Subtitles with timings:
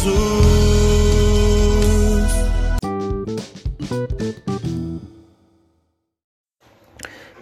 [0.00, 0.30] Jesus.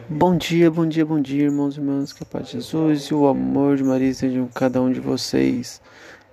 [0.08, 3.14] Bom dia, bom dia, bom dia, irmãos e irmãs, que a paz de Jesus e
[3.14, 5.80] o amor de Maria estejam cada um de vocês.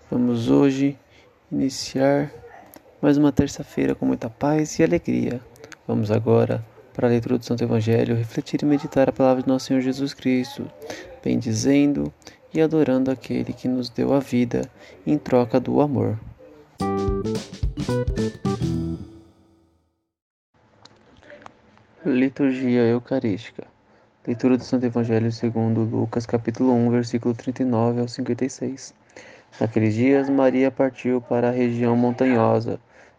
[0.09, 0.97] Vamos hoje
[1.51, 2.31] iniciar
[2.99, 5.39] mais uma terça-feira com muita paz e alegria.
[5.87, 6.65] Vamos agora
[6.95, 10.13] para a leitura do Santo Evangelho, refletir e meditar a palavra de nosso Senhor Jesus
[10.13, 10.65] Cristo,
[11.21, 12.11] bendizendo
[12.53, 14.69] e adorando aquele que nos deu a vida
[15.05, 16.17] em troca do amor.
[22.05, 23.67] Liturgia Eucarística.
[24.25, 28.93] Leitura do Santo Evangelho segundo Lucas, capítulo 1, versículo 39 ao 56.
[29.59, 32.79] Naqueles dias, Maria partiu para a região montanhosa,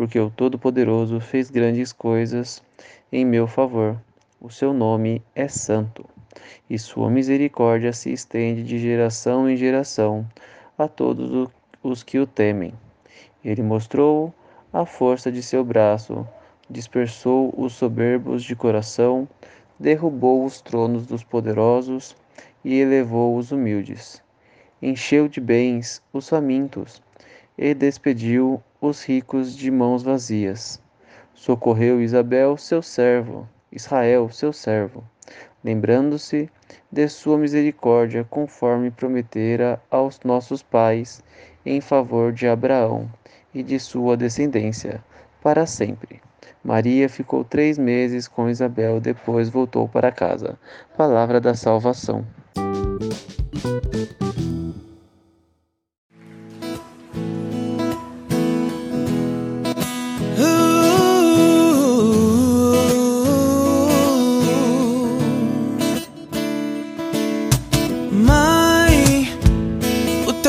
[0.00, 2.62] porque o Todo-Poderoso fez grandes coisas
[3.12, 4.00] em meu favor.
[4.40, 6.06] O seu nome é santo,
[6.70, 10.26] e sua misericórdia se estende de geração em geração
[10.78, 11.50] a todos
[11.82, 12.72] os que o temem.
[13.44, 14.32] Ele mostrou
[14.72, 16.26] a força de seu braço,
[16.70, 19.28] dispersou os soberbos de coração,
[19.78, 22.16] derrubou os tronos dos poderosos
[22.64, 24.22] e elevou os humildes.
[24.80, 27.02] Encheu de bens os famintos
[27.58, 30.80] e despediu os ricos de mãos vazias.
[31.34, 35.04] Socorreu Isabel, seu servo, Israel, seu servo,
[35.62, 36.50] lembrando-se
[36.90, 41.22] de sua misericórdia, conforme prometera aos nossos pais,
[41.64, 43.10] em favor de Abraão
[43.54, 45.04] e de sua descendência,
[45.42, 46.20] para sempre.
[46.64, 50.58] Maria ficou três meses com Isabel, depois voltou para casa.
[50.96, 52.24] Palavra da salvação.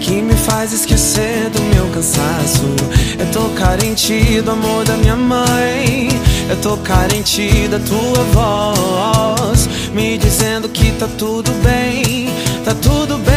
[0.00, 2.64] Que me faz esquecer do meu cansaço.
[3.18, 6.08] Eu tô carente do amor da minha mãe.
[6.62, 12.28] tocar em ti da tua voz, me dizendo que tá tudo bem,
[12.64, 13.27] tá tudo bem